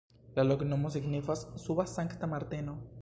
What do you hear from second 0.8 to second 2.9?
signifas: suba-Sankta Marteno.